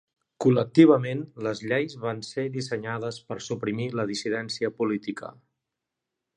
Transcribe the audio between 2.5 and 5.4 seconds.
dissenyades per suprimir la dissidència política.